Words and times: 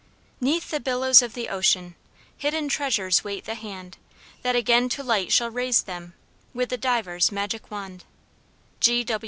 Neath 0.39 0.71
the 0.71 0.79
billows 0.79 1.21
of 1.21 1.35
the 1.35 1.47
ocean, 1.47 1.93
Hidden 2.35 2.69
treasures 2.69 3.23
wait 3.23 3.45
the 3.45 3.53
hand, 3.53 3.97
That 4.41 4.55
again 4.55 4.89
to 4.89 5.03
light 5.03 5.31
shall 5.31 5.51
raise 5.51 5.83
them 5.83 6.15
With 6.55 6.69
the 6.69 6.77
diver's 6.77 7.31
magic 7.31 7.69
wand. 7.69 8.05